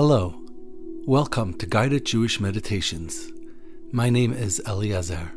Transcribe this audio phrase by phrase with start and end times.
[0.00, 0.40] Hello,
[1.08, 3.32] welcome to Guided Jewish Meditations.
[3.90, 5.32] My name is Eliezer.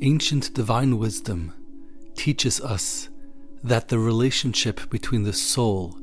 [0.00, 1.52] Ancient divine wisdom
[2.14, 3.10] teaches us
[3.62, 5.98] that the relationship between the soul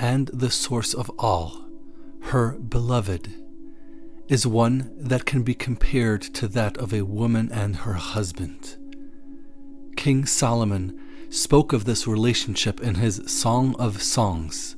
[0.00, 1.66] and the source of all,
[2.22, 3.34] her beloved,
[4.28, 8.78] is one that can be compared to that of a woman and her husband.
[9.94, 10.98] King Solomon
[11.28, 14.74] spoke of this relationship in his Song of Songs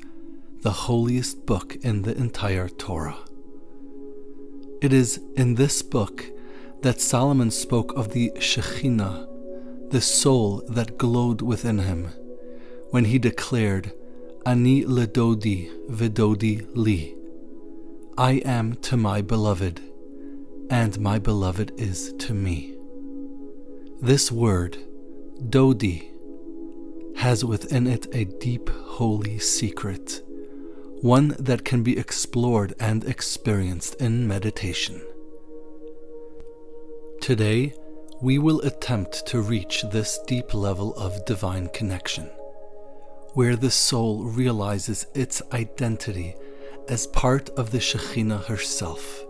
[0.63, 3.19] the holiest book in the entire Torah.
[4.83, 6.25] It is in this book
[6.83, 12.11] that Solomon spoke of the Shekhinah, the soul that glowed within him,
[12.91, 13.93] when he declared,
[14.47, 17.15] Ani ledodi vidodi li.
[18.17, 19.81] I am to my beloved,
[20.71, 22.75] and my beloved is to me.
[24.01, 24.77] This word,
[25.41, 26.11] Dodi,
[27.17, 30.23] has within it a deep holy secret
[31.03, 35.01] one that can be explored and experienced in meditation.
[37.21, 37.75] Today,
[38.21, 42.25] we will attempt to reach this deep level of divine connection,
[43.35, 46.35] where the soul realizes its identity
[46.89, 49.25] as part of the Shekhinah herself,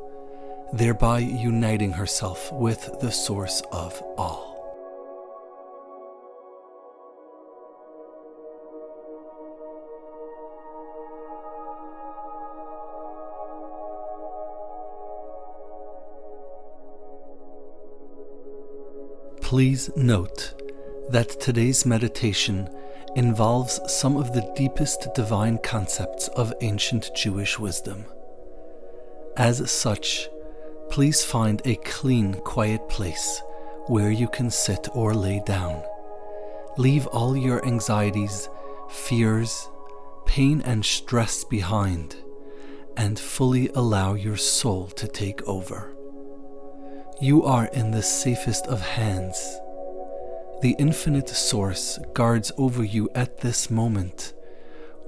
[0.73, 4.48] thereby uniting herself with the source of all.
[19.49, 20.53] Please note
[21.09, 22.69] that today's meditation
[23.17, 28.05] involves some of the deepest divine concepts of ancient Jewish wisdom.
[29.39, 30.29] As such,
[30.91, 33.41] please find a clean, quiet place
[33.87, 35.83] where you can sit or lay down.
[36.77, 38.51] Leave all your anxieties,
[38.91, 39.71] fears,
[40.27, 42.17] pain, and stress behind,
[42.99, 45.98] and fully allow your soul to take over.
[47.21, 49.59] You are in the safest of hands.
[50.63, 54.35] The infinite source guards over you at this moment,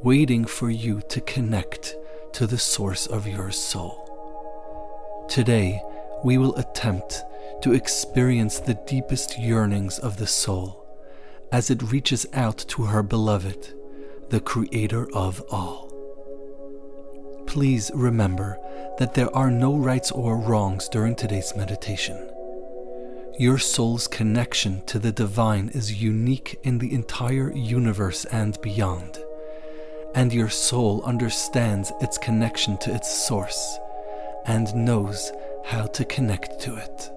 [0.03, 1.95] waiting for you to connect
[2.33, 5.27] to the source of your soul.
[5.29, 5.81] Today,
[6.25, 7.23] we will attempt
[7.63, 10.85] to experience the deepest yearnings of the soul
[11.53, 13.73] as it reaches out to her beloved,
[14.31, 15.90] the Creator of all.
[17.51, 18.61] Please remember
[18.99, 22.31] that there are no rights or wrongs during today's meditation.
[23.41, 29.19] Your soul's connection to the divine is unique in the entire universe and beyond,
[30.15, 33.81] and your soul understands its connection to its source
[34.47, 35.33] and knows
[35.65, 37.11] how to connect to it.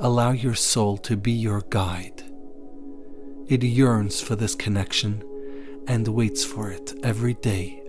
[0.00, 2.22] Allow your soul to be your guide.
[3.48, 5.22] It yearns for this connection
[5.86, 7.83] and waits for it every day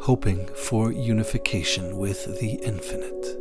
[0.00, 3.38] hoping for unification with the infinite.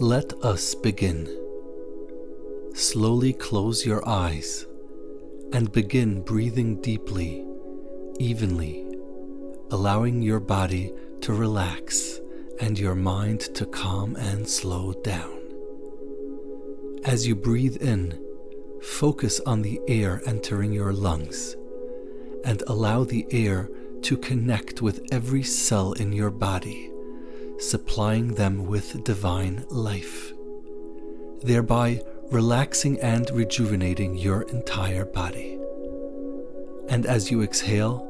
[0.00, 1.28] Let us begin.
[2.72, 4.66] Slowly close your eyes
[5.52, 7.44] and begin breathing deeply,
[8.18, 8.87] evenly
[9.70, 12.20] allowing your body to relax
[12.60, 15.38] and your mind to calm and slow down.
[17.04, 18.18] As you breathe in,
[18.82, 21.56] focus on the air entering your lungs
[22.44, 23.68] and allow the air
[24.02, 26.90] to connect with every cell in your body,
[27.58, 30.32] supplying them with divine life,
[31.42, 35.58] thereby relaxing and rejuvenating your entire body.
[36.88, 38.07] And as you exhale,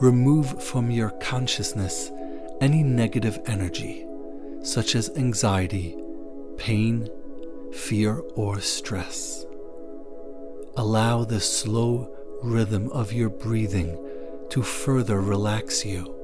[0.00, 2.10] remove from your consciousness
[2.60, 4.06] any negative energy,
[4.62, 5.96] such as anxiety,
[6.56, 7.08] pain,
[7.72, 9.44] fear, or stress.
[10.76, 13.98] Allow the slow rhythm of your breathing
[14.50, 16.14] to further relax you,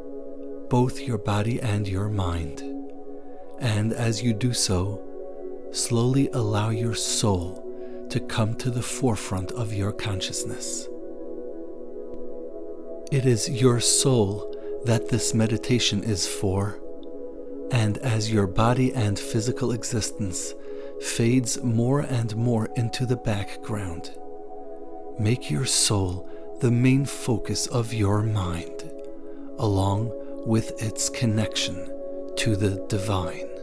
[0.70, 2.62] both your body and your mind.
[3.58, 5.02] And as you do so,
[5.72, 7.60] slowly allow your soul
[8.10, 10.88] to come to the forefront of your consciousness.
[13.12, 14.50] It is your soul
[14.84, 16.78] that this meditation is for,
[17.70, 20.54] and as your body and physical existence
[21.00, 24.10] fades more and more into the background,
[25.18, 26.28] make your soul
[26.60, 28.90] the main focus of your mind,
[29.58, 30.10] along
[30.46, 31.88] with its connection
[32.36, 33.53] to the divine.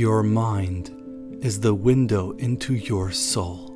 [0.00, 0.88] Your mind
[1.42, 3.66] is the window into your soul.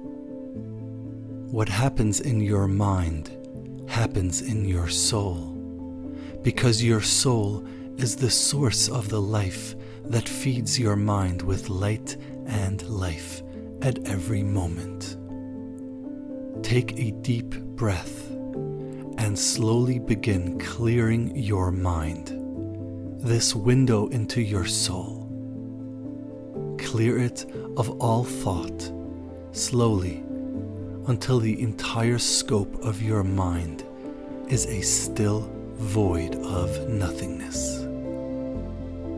[1.50, 3.30] What happens in your mind
[3.86, 5.36] happens in your soul,
[6.40, 7.62] because your soul
[7.98, 9.74] is the source of the life
[10.06, 12.16] that feeds your mind with light
[12.46, 13.42] and life
[13.82, 15.18] at every moment.
[16.64, 18.30] Take a deep breath
[19.18, 22.32] and slowly begin clearing your mind,
[23.20, 25.23] this window into your soul.
[26.94, 27.44] Clear it
[27.76, 28.92] of all thought,
[29.50, 30.22] slowly,
[31.08, 33.84] until the entire scope of your mind
[34.48, 37.80] is a still void of nothingness.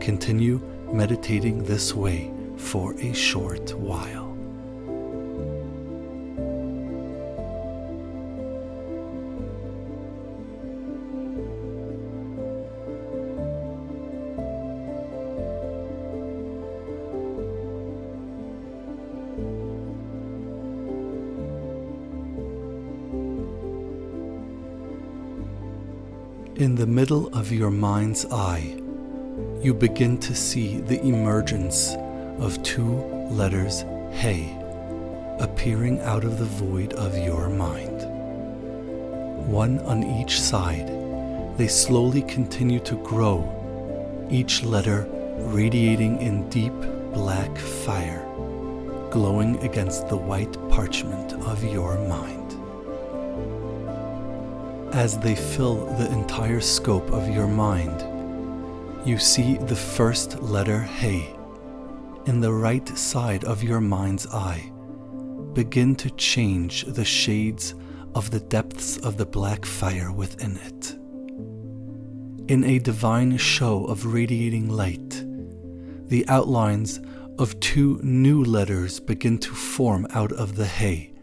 [0.03, 0.59] Continue
[0.91, 4.26] meditating this way for a short while.
[26.67, 28.75] In the middle of your mind's eye,
[29.61, 31.95] you begin to see the emergence
[32.39, 32.95] of two
[33.31, 34.53] letters Hey
[35.39, 38.01] appearing out of the void of your mind.
[39.47, 40.89] One on each side,
[41.57, 43.47] they slowly continue to grow,
[44.29, 46.77] each letter radiating in deep
[47.13, 48.25] black fire,
[49.09, 52.46] glowing against the white parchment of your mind
[54.97, 58.03] as they fill the entire scope of your mind.
[59.07, 61.35] You see the first letter Hey
[62.25, 64.71] in the right side of your mind's eye
[65.53, 67.75] begin to change the shades
[68.15, 70.93] of the depths of the black fire within it.
[72.51, 75.23] In a divine show of radiating light,
[76.09, 76.99] the outlines
[77.37, 81.13] of two new letters begin to form out of the hey.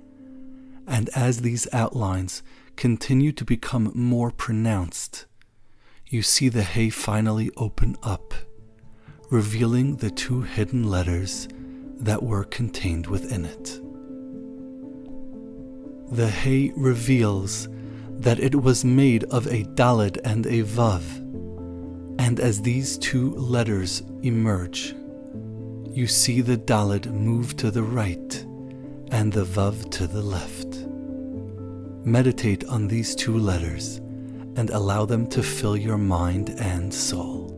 [0.86, 2.44] And as these outlines
[2.76, 5.26] continue to become more pronounced,
[6.06, 8.34] you see the hey finally open up,
[9.30, 11.48] revealing the two hidden letters
[11.98, 13.80] that were contained within it.
[16.14, 17.68] The hey reveals
[18.10, 21.02] that it was made of a daled and a vav,
[22.18, 24.94] and as these two letters emerge,
[25.90, 28.44] you see the daled move to the right
[29.10, 30.73] and the vav to the left.
[32.06, 33.96] Meditate on these two letters
[34.56, 37.53] and allow them to fill your mind and soul.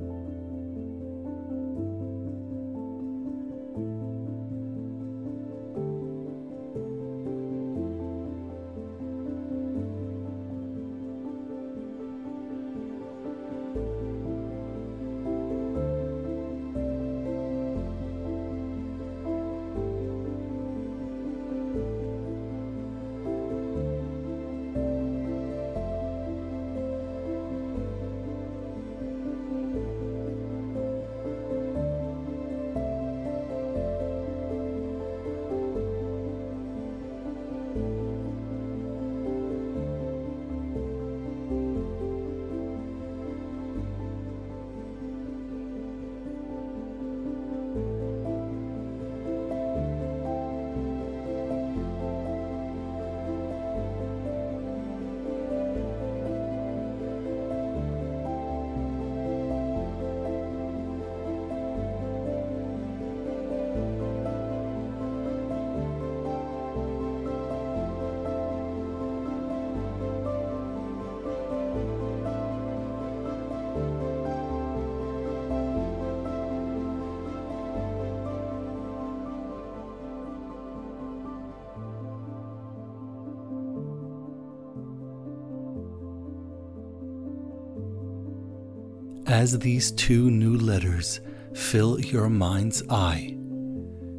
[89.27, 91.19] As these two new letters
[91.53, 93.37] fill your mind's eye,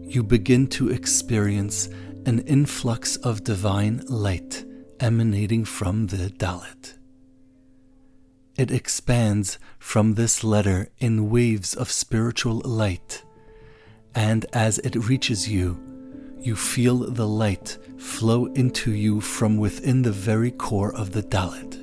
[0.02, 1.88] you begin to experience
[2.26, 4.66] an influx of divine light
[5.00, 6.98] emanating from the Daled.
[8.58, 13.24] It expands from this letter in waves of spiritual light,
[14.14, 15.80] and as it reaches you,
[16.38, 21.76] you feel the light flow into you from within the very core of the Daled,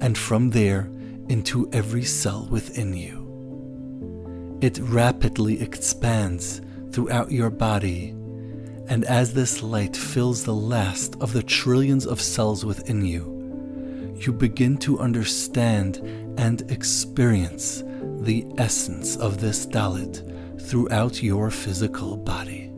[0.00, 0.88] and from there
[1.28, 4.58] into every cell within you.
[4.60, 8.10] It rapidly expands throughout your body,
[8.88, 13.34] and as this light fills the last of the trillions of cells within you,
[14.18, 15.98] you begin to understand
[16.38, 17.82] and experience
[18.20, 20.22] the essence of this Daled
[20.60, 22.72] throughout your physical body.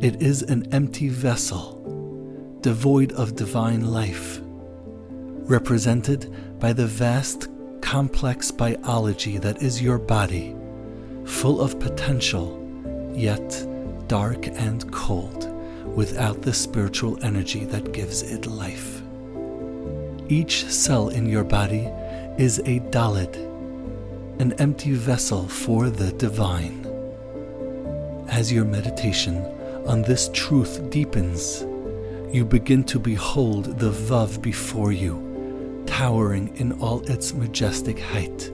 [0.00, 7.48] It is an empty vessel, devoid of divine life, represented by the vast,
[7.80, 10.54] complex biology that is your body,
[11.24, 12.56] full of potential,
[13.14, 13.66] yet
[14.08, 15.48] dark and cold,
[15.96, 19.00] without the spiritual energy that gives it life.
[20.28, 21.88] Each cell in your body
[22.38, 23.36] is a Daled,
[24.38, 26.86] an empty vessel for the divine.
[28.28, 29.38] As your meditation
[29.86, 31.64] on this truth deepens,
[32.32, 35.29] you begin to behold the Vav before you,
[35.90, 38.52] towering in all its majestic height,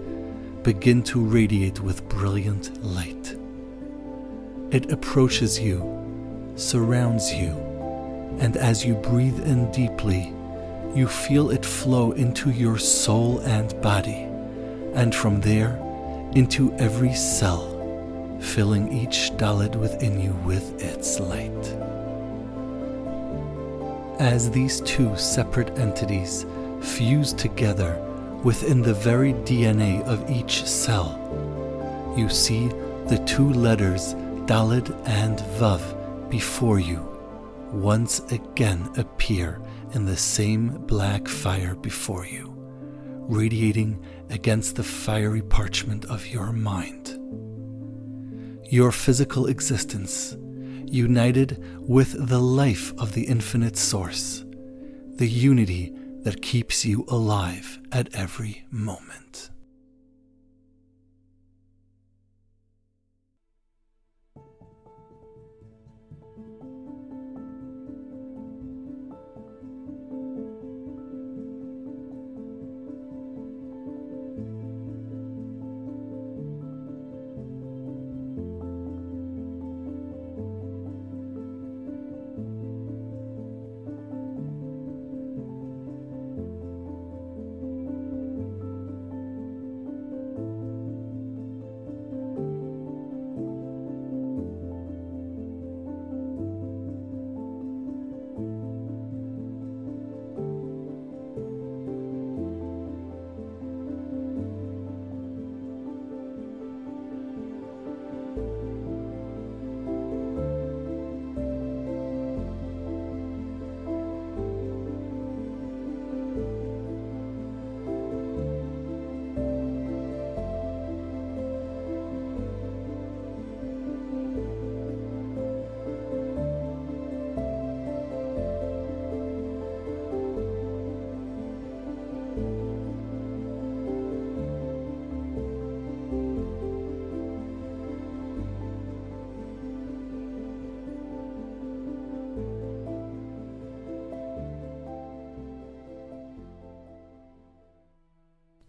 [0.63, 3.37] begin to radiate with brilliant light.
[4.71, 5.77] It approaches you,
[6.57, 7.51] surrounds you,
[8.41, 10.33] and as you breathe in deeply,
[10.95, 14.27] you feel it flow into your soul and body,
[14.95, 15.77] and from there
[16.35, 17.69] into every cell,
[18.41, 21.65] filling each Daled within you with its light.
[24.19, 26.47] As these two separate entities
[26.87, 28.01] fuse together
[28.43, 31.19] within the very DNA of each cell,
[32.17, 32.69] you see
[33.09, 34.15] the two letters
[34.47, 37.01] Daled and Vav before you
[37.73, 39.61] once again appear
[39.93, 42.55] in the same black fire before you,
[43.29, 44.01] radiating
[44.31, 47.19] against the fiery parchment of your mind.
[48.71, 50.37] Your physical existence,
[50.87, 54.45] united with the life of the infinite source,
[55.17, 55.93] the unity
[56.27, 59.49] that keeps you alive at every moment.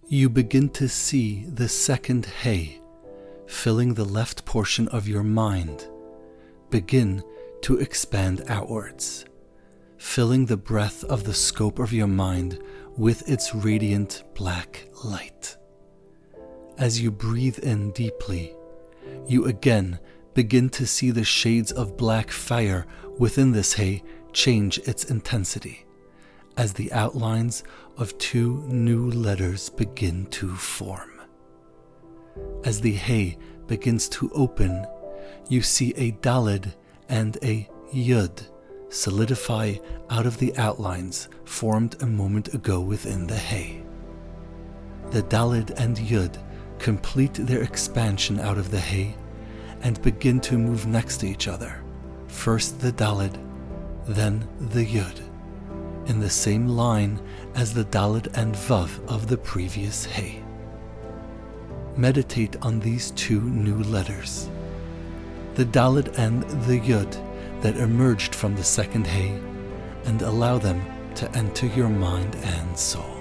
[0.10, 2.80] You begin to see the second hey
[3.46, 5.86] filling the left portion of your mind
[6.70, 7.22] begin
[7.64, 9.26] to expand outwards,
[9.98, 12.64] filling the breadth of the scope of your mind
[12.96, 15.58] with its radiant black light.
[16.78, 18.56] As you breathe in deeply,
[19.28, 20.00] you again
[20.34, 22.86] begin to see the shades of black fire
[23.18, 25.86] within this hey change its intensity
[26.56, 27.64] as the outlines
[27.98, 31.20] of two new letters begin to form.
[32.64, 34.86] As the hey begins to open,
[35.50, 36.74] you see a daled
[37.10, 38.48] and a Yud
[38.90, 39.76] solidify
[40.10, 43.84] out of the outlines formed a moment ago within the hey.
[45.10, 46.38] The daled and Yud
[46.78, 49.16] complete their expansion out of the hey
[49.82, 51.84] and begin to move next to each other.
[52.28, 53.38] First the daled,
[54.08, 55.27] then the Yud
[56.08, 57.20] in the same line
[57.56, 60.44] as the Daled and Vav of the previous Hey.
[61.96, 64.50] Meditate on these two new letters,
[65.56, 67.12] the Daled and the Yud
[67.62, 69.40] that emerged from the second Hay,
[70.06, 70.82] and allow them
[71.16, 73.17] to enter your mind and soul.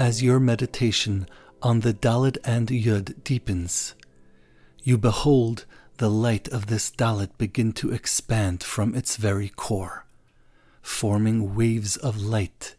[0.00, 1.28] As your meditation
[1.60, 3.94] on the Daled and Yud deepens,
[4.82, 5.66] you behold
[5.98, 10.06] the light of this Daled begin to expand from its very core,
[10.80, 12.76] forming waves of light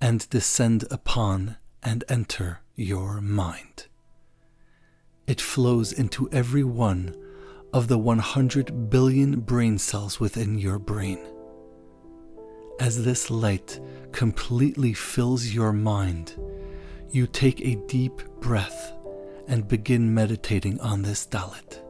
[0.00, 3.88] and descend upon and enter your mind.
[5.26, 7.16] It flows into every one
[7.72, 11.18] of the 100 billion brain cells within your brain.
[12.80, 13.80] As this light
[14.12, 16.34] completely fills your mind,
[17.10, 18.92] you take a deep breath
[19.46, 21.80] and begin meditating on this Daled.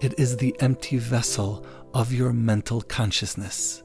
[0.00, 3.84] It is the empty vessel of your mental consciousness.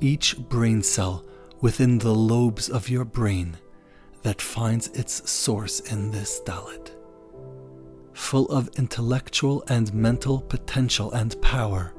[0.00, 1.24] Each brain cell
[1.62, 3.56] within the lobes of your brain
[4.22, 6.90] that finds its source in this Daled.
[8.12, 11.94] Full of intellectual and mental potential and power,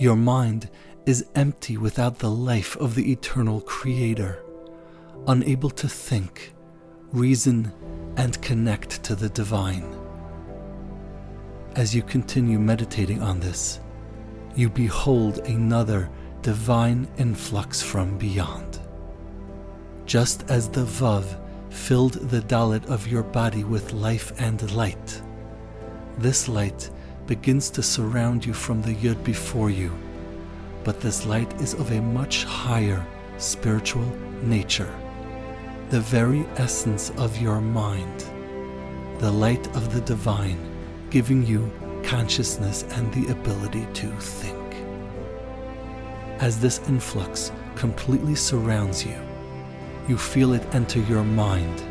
[0.00, 0.68] your mind
[1.08, 4.42] is empty without the life of the eternal Creator,
[5.26, 6.52] unable to think,
[7.12, 7.72] reason,
[8.18, 9.88] and connect to the divine.
[11.76, 13.80] As you continue meditating on this,
[14.54, 16.10] you behold another
[16.42, 18.78] divine influx from beyond.
[20.04, 21.24] Just as the Vav
[21.70, 25.22] filled the Daled of your body with life and light,
[26.18, 26.90] this light
[27.26, 29.90] begins to surround you from the Yud before you,
[30.88, 34.10] but this light is of a much higher spiritual
[34.42, 34.90] nature,
[35.90, 38.24] the very essence of your mind,
[39.18, 40.58] the light of the divine,
[41.10, 41.70] giving you
[42.02, 44.74] consciousness and the ability to think.
[46.40, 49.20] As this influx completely surrounds you,
[50.08, 51.82] you feel it enter your mind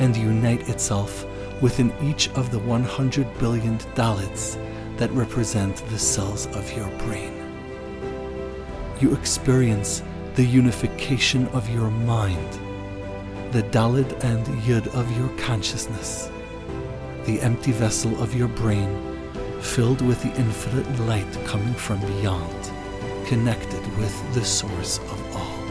[0.00, 1.24] and unite itself
[1.62, 4.58] within each of the 100 billion Daleds
[4.96, 7.41] that represent the cells of your brain.
[9.02, 10.00] You experience
[10.36, 12.52] the unification of your mind,
[13.52, 16.30] the Daled and Yud of your consciousness,
[17.24, 18.88] the empty vessel of your brain
[19.60, 22.70] filled with the infinite light coming from beyond,
[23.26, 25.61] connected with the source of all.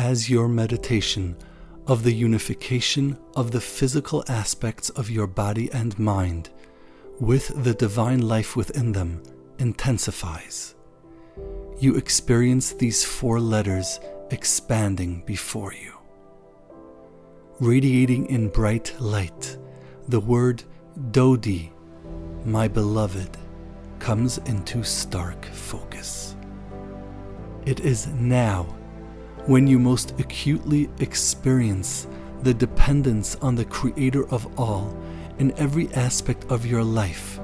[0.00, 1.36] As your meditation
[1.86, 6.48] of the unification of the physical aspects of your body and mind
[7.20, 9.22] with the divine life within them
[9.58, 10.74] intensifies.
[11.78, 15.92] You experience these four letters expanding before you.
[17.58, 19.58] Radiating in bright light,
[20.08, 20.64] the word
[21.10, 21.72] Dodi,
[22.46, 23.36] my beloved,
[23.98, 26.36] comes into stark focus.
[27.66, 28.79] It is now
[29.46, 32.06] when you most acutely experience
[32.42, 34.96] the dependence on the Creator of all
[35.38, 37.40] in every aspect of your life,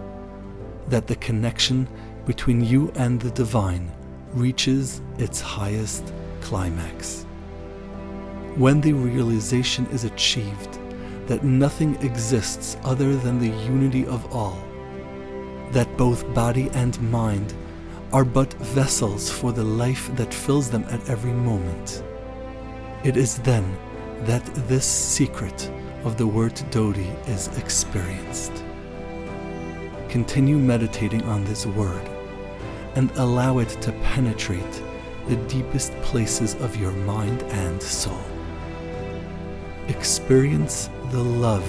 [0.88, 1.88] that the connection
[2.26, 3.90] between you and the divine
[4.34, 7.24] reaches its highest climax.
[8.56, 10.78] When the realization is achieved
[11.26, 14.58] that nothing exists other than the unity of all,
[15.72, 17.54] that both body and mind
[18.12, 22.02] are but vessels for the life that fills them at every moment.
[23.04, 23.76] It is then
[24.22, 25.70] that this secret
[26.04, 28.52] of the word Dodi is experienced.
[30.08, 32.08] Continue meditating on this word
[32.94, 34.82] and allow it to penetrate
[35.28, 38.22] the deepest places of your mind and soul.
[39.88, 41.64] Experience the love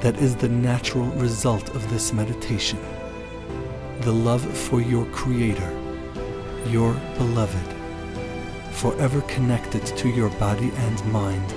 [0.00, 2.78] that is the natural result of this meditation.
[4.02, 5.72] The love for your Creator,
[6.66, 7.74] your beloved,
[8.72, 11.54] forever connected to your body and mind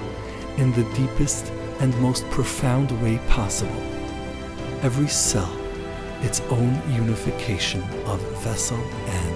[0.57, 3.81] in the deepest and most profound way possible.
[4.83, 5.51] Every cell,
[6.21, 9.34] its own unification of vessel and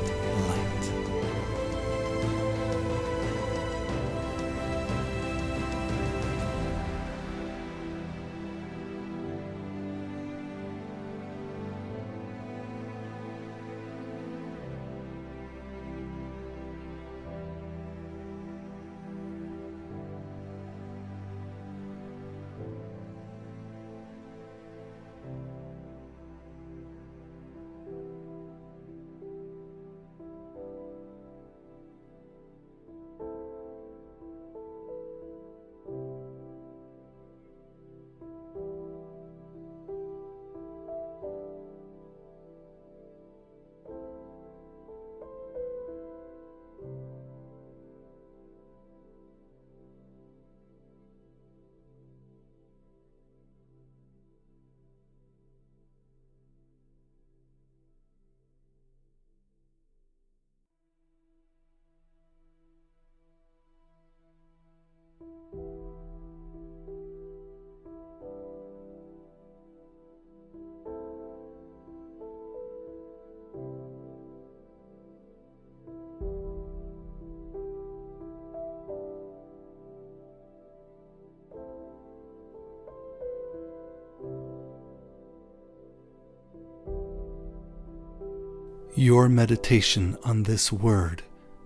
[88.99, 91.23] Your meditation on this word,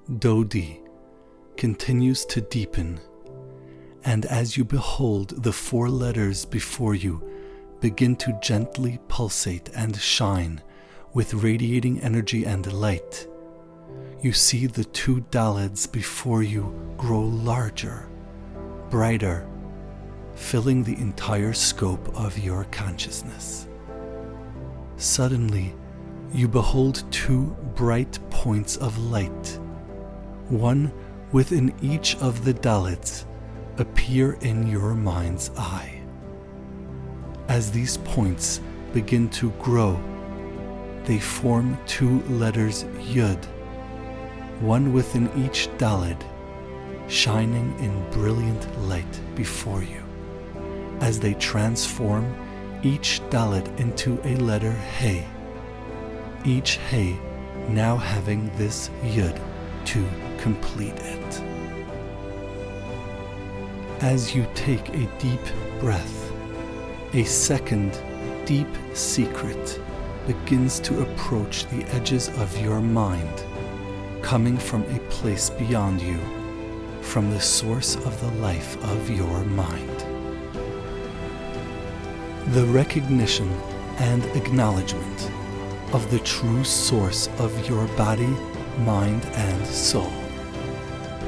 [0.07, 0.81] Dodi,
[1.57, 2.99] continues to deepen,
[4.05, 7.27] and as you behold the four letters before you
[7.81, 10.61] begin to gently pulsate and shine
[11.13, 13.27] with radiating energy and light,
[14.21, 18.07] you see the two Daleds before you grow larger,
[18.91, 19.49] brighter,
[20.35, 23.67] filling the entire scope of your consciousness.
[24.97, 25.73] Suddenly,
[26.31, 29.59] you behold two bright points of light,
[30.49, 30.91] one
[31.31, 33.25] within each of the Daleds,
[33.77, 36.01] appear in your mind's eye.
[37.47, 38.62] As these points
[38.93, 39.99] begin to grow,
[41.03, 43.43] they form two letters Yud,
[44.62, 46.23] one within each Daled,
[47.07, 50.03] shining in brilliant light before you,
[51.01, 52.33] as they transform
[52.81, 55.27] each Daled into a letter Hey
[56.45, 57.17] each hey
[57.69, 59.39] now having this yud
[59.86, 60.06] to
[60.38, 61.41] complete it.
[64.01, 65.39] As you take a deep
[65.79, 66.32] breath,
[67.13, 67.97] a second
[68.45, 69.79] deep secret
[70.27, 73.43] begins to approach the edges of your mind,
[74.21, 76.19] coming from a place beyond you,
[77.01, 80.06] from the source of the life of your mind.
[82.53, 83.49] The recognition
[83.99, 85.32] and acknowledgement
[85.93, 88.36] of the true source of your body,
[88.79, 90.12] mind, and soul.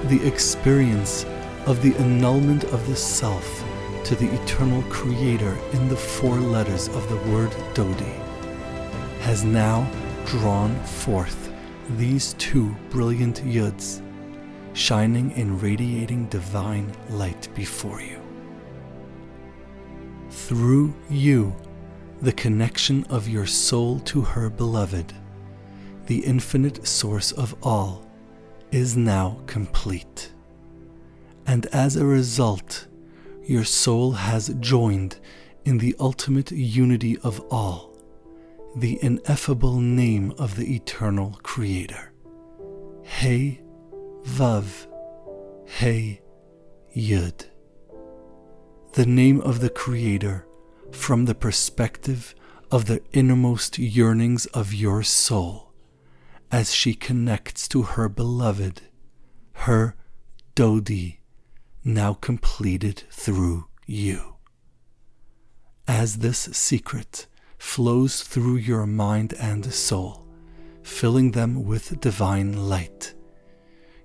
[0.05, 1.25] The experience
[1.67, 3.63] of the annulment of the self
[4.05, 8.13] to the eternal Creator in the four letters of the word Dodi
[9.21, 9.89] has now
[10.25, 11.51] drawn forth
[11.97, 14.01] these two brilliant yuds,
[14.73, 18.19] shining in radiating divine light before you.
[20.29, 21.55] Through you,
[22.21, 25.13] the connection of your soul to her beloved,
[26.07, 28.05] the infinite source of all,
[28.71, 30.31] is now complete.
[31.47, 32.87] And as a result,
[33.43, 35.19] your soul has joined
[35.65, 37.97] in the ultimate unity of all,
[38.75, 42.11] the ineffable name of the eternal Creator.
[43.03, 43.61] Hey
[44.23, 44.87] Vav,
[45.65, 46.21] Hey
[46.95, 47.45] Yud.
[48.93, 50.47] The name of the Creator
[50.95, 52.33] from the perspective
[52.71, 55.71] of the innermost yearnings of your soul
[56.51, 58.81] as she connects to her beloved,
[59.53, 59.95] her
[60.55, 61.19] Dodi,
[61.83, 64.37] now completed through you.
[65.87, 67.27] As this secret
[67.59, 70.27] flows through your mind and soul,
[70.81, 73.13] filling them with divine light,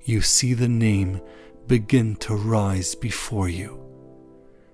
[0.03, 1.21] you see the name
[1.67, 3.81] begin to rise before you.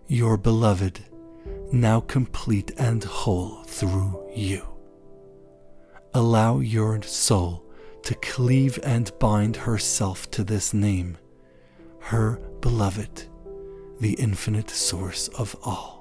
[0.09, 1.05] Your beloved
[1.73, 4.67] now complete and whole through you.
[6.15, 7.65] Allow your soul
[8.03, 11.19] to cleave and bind herself to this name,
[12.01, 13.25] her beloved,
[14.01, 15.96] the infinite source of all.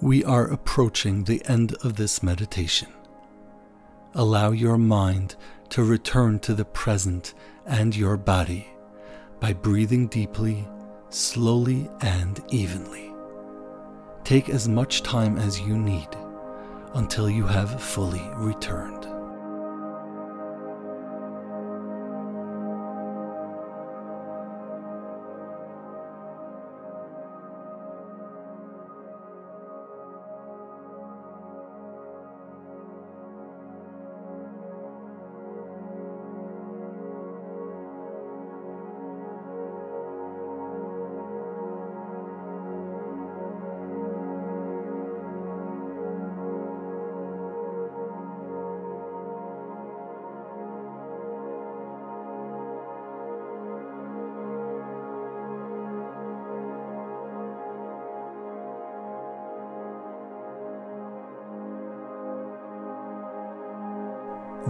[0.00, 2.88] We are approaching the end of this meditation.
[4.14, 5.36] Allow your mind
[5.70, 7.34] to return to the present
[7.66, 8.66] and your body
[9.38, 10.66] by breathing deeply,
[11.10, 13.12] slowly, and evenly.
[14.24, 16.08] Take as much time as you need
[16.94, 19.19] until you have fully returned.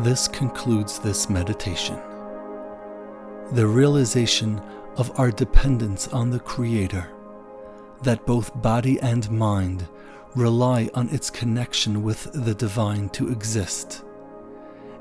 [0.03, 2.01] This concludes this meditation.
[3.53, 4.59] The realization
[4.97, 7.07] of our dependence on the Creator,
[8.03, 9.87] that both body and mind
[10.35, 14.03] rely on its connection with the divine to exist,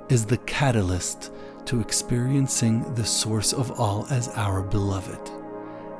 [0.09, 1.31] is the catalyst
[1.67, 5.31] to experiencing the source of all as our beloved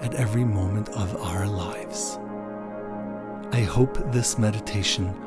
[0.01, 2.19] at every moment of our lives.
[3.53, 5.17] I hope this meditation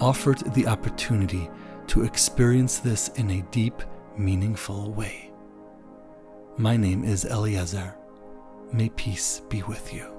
[0.00, 1.48] offered the opportunity
[1.90, 3.82] to experience this in a deep,
[4.16, 5.32] meaningful way.
[6.56, 7.96] My name is Eliezer.
[8.72, 10.09] May peace be with you.